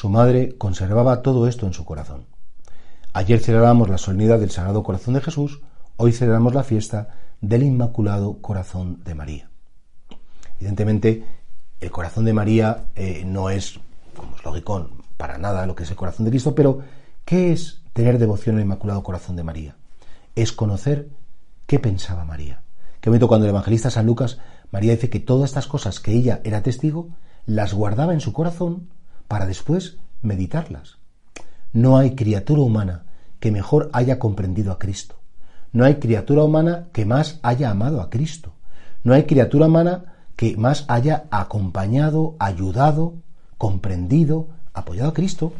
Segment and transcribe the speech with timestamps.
[0.00, 2.24] Su madre conservaba todo esto en su corazón.
[3.12, 5.60] Ayer celebramos la solemnidad del Sagrado Corazón de Jesús,
[5.98, 7.10] hoy celebramos la fiesta
[7.42, 9.50] del Inmaculado Corazón de María.
[10.58, 11.22] Evidentemente,
[11.80, 13.78] el corazón de María eh, no es,
[14.16, 16.78] como es lógico, para nada lo que es el corazón de Cristo, pero
[17.26, 19.76] ¿qué es tener devoción al Inmaculado Corazón de María?
[20.34, 21.10] Es conocer
[21.66, 22.62] qué pensaba María.
[23.02, 24.38] Qué bonito cuando el evangelista San Lucas,
[24.70, 27.10] María dice que todas estas cosas que ella era testigo,
[27.44, 28.88] las guardaba en su corazón
[29.30, 30.98] para después meditarlas.
[31.72, 33.04] No hay criatura humana
[33.38, 35.20] que mejor haya comprendido a Cristo.
[35.70, 38.54] No hay criatura humana que más haya amado a Cristo.
[39.04, 43.14] No hay criatura humana que más haya acompañado, ayudado,
[43.56, 45.52] comprendido, apoyado a Cristo.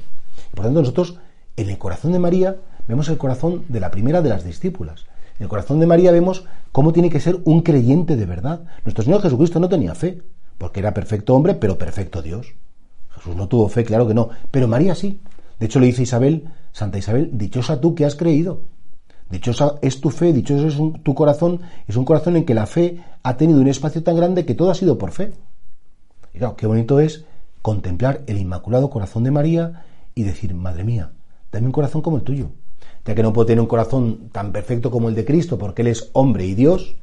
[0.53, 1.19] Por tanto, nosotros
[1.57, 2.57] en el corazón de María
[2.89, 5.05] vemos el corazón de la primera de las discípulas.
[5.39, 8.63] En el corazón de María vemos cómo tiene que ser un creyente de verdad.
[8.85, 10.23] Nuestro Señor Jesucristo no tenía fe,
[10.59, 12.53] porque era perfecto hombre, pero perfecto Dios.
[13.11, 15.21] Jesús no tuvo fe, claro que no, pero María sí.
[15.59, 18.63] De hecho, le dice Isabel, Santa Isabel, dichosa tú que has creído.
[19.31, 23.01] Dichosa es tu fe, dichoso es tu corazón, es un corazón en que la fe
[23.23, 25.33] ha tenido un espacio tan grande que todo ha sido por fe.
[26.35, 27.25] Y claro, qué bonito es
[27.63, 31.13] contemplar el Inmaculado Corazón de María y decir, Madre mía,
[31.53, 32.51] dame un corazón como el tuyo.
[33.05, 35.89] Ya que no puedo tener un corazón tan perfecto como el de Cristo, porque Él
[35.89, 36.97] es hombre y Dios,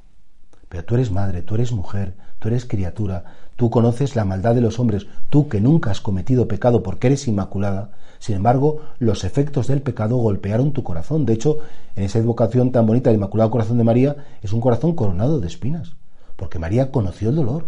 [0.69, 3.23] pero tú eres madre, tú eres mujer, tú eres criatura,
[3.55, 7.27] tú conoces la maldad de los hombres, tú que nunca has cometido pecado porque eres
[7.27, 7.91] inmaculada.
[8.19, 11.25] Sin embargo, los efectos del pecado golpearon tu corazón.
[11.25, 11.59] De hecho,
[11.95, 15.47] en esa advocación tan bonita del Inmaculado Corazón de María, es un corazón coronado de
[15.47, 15.93] espinas,
[16.35, 17.67] porque María conoció el dolor.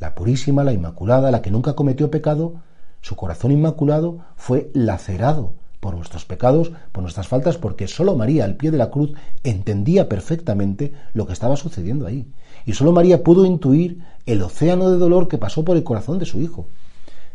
[0.00, 2.54] La purísima, la inmaculada, la que nunca cometió pecado,
[3.00, 8.56] su corazón inmaculado fue lacerado por nuestros pecados, por nuestras faltas, porque solo María al
[8.56, 9.12] pie de la cruz
[9.44, 12.26] entendía perfectamente lo que estaba sucediendo ahí.
[12.66, 16.26] Y solo María pudo intuir el océano de dolor que pasó por el corazón de
[16.26, 16.66] su hijo.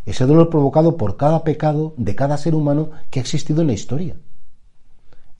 [0.06, 3.74] Ese dolor provocado por cada pecado de cada ser humano que ha existido en la
[3.74, 4.18] historia.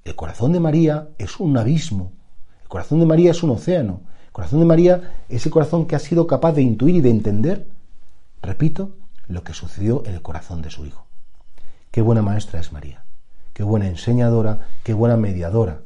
[0.06, 2.14] El corazón de María es un abismo.
[2.62, 4.02] El corazón de María es un océano.
[4.28, 7.10] El corazón de María es el corazón que ha sido capaz de intuir y de
[7.10, 7.68] entender,
[8.42, 8.96] repito,
[9.28, 11.06] lo que sucedió en el corazón de su hijo.
[11.94, 13.04] Qué buena maestra es María,
[13.54, 15.82] qué buena enseñadora, qué buena mediadora,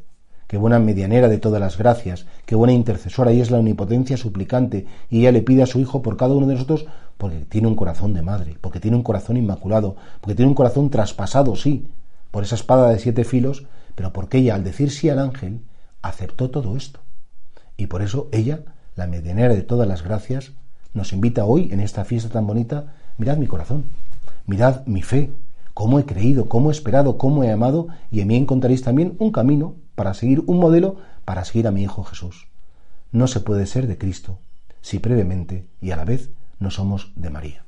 [0.47, 4.87] qué buena medianera de todas las gracias, qué buena intercesora y es la omnipotencia suplicante
[5.09, 6.85] y ella le pide a su hijo por cada uno de nosotros
[7.17, 10.89] porque tiene un corazón de madre, porque tiene un corazón inmaculado, porque tiene un corazón
[10.89, 11.89] traspasado, sí,
[12.31, 15.59] por esa espada de siete filos, pero porque ella al decir sí al ángel
[16.01, 17.01] aceptó todo esto.
[17.75, 18.61] Y por eso ella,
[18.95, 20.53] la medianera de todas las gracias,
[20.93, 23.83] nos invita hoy en esta fiesta tan bonita, mirad mi corazón,
[24.45, 25.33] mirad mi fe,
[25.77, 29.31] cómo he creído, cómo he esperado, cómo he amado, y en mí encontraréis también un
[29.31, 32.47] camino para seguir, un modelo para seguir a mi Hijo Jesús.
[33.11, 34.39] No se puede ser de Cristo
[34.81, 37.66] si brevemente y a la vez no somos de María.